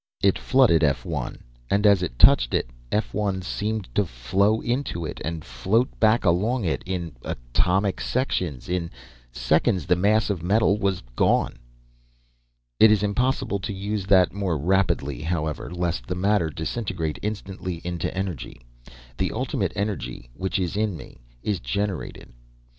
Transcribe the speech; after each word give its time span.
It 0.23 0.39
flooded 0.39 0.83
F 0.83 1.05
1, 1.05 1.37
and 1.69 1.85
as 1.85 2.01
it 2.01 2.17
touched 2.17 2.55
it, 2.55 2.71
F 2.91 3.13
1 3.13 3.43
seemed 3.43 3.87
to 3.93 4.03
flow 4.03 4.59
into 4.59 5.05
it, 5.05 5.21
and 5.23 5.45
float 5.45 5.99
back 5.99 6.25
along 6.25 6.65
it, 6.65 6.81
in 6.87 7.11
atomic 7.21 8.01
sections. 8.01 8.67
In 8.67 8.89
seconds 9.31 9.85
the 9.85 9.95
mass 9.95 10.31
of 10.31 10.41
metal 10.41 10.79
was 10.79 11.03
gone. 11.15 11.59
"It 12.79 12.89
is 12.91 13.03
impossible 13.03 13.59
to 13.59 13.73
use 13.73 14.07
that 14.07 14.33
more 14.33 14.57
rapidly, 14.57 15.21
however, 15.21 15.69
lest 15.69 16.07
the 16.07 16.15
matter 16.15 16.49
disintegrate 16.49 17.19
instantly 17.21 17.79
to 17.81 18.17
energy. 18.17 18.59
The 19.19 19.31
Ultimate 19.31 19.71
Energy 19.75 20.31
which 20.33 20.57
is 20.57 20.75
in 20.75 20.97
me 20.97 21.19
is 21.43 21.59
generated. 21.59 22.33